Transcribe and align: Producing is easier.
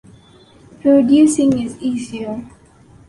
Producing 0.79 1.61
is 1.63 1.77
easier. 1.79 2.43